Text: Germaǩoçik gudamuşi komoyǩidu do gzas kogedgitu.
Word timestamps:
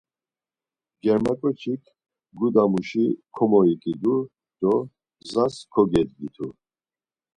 Germaǩoçik 1.03 1.83
gudamuşi 2.37 3.05
komoyǩidu 3.35 4.15
do 4.61 4.73
gzas 5.21 5.55
kogedgitu. 5.73 6.47